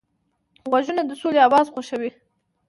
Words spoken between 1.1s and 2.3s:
سولې اواز خوښوي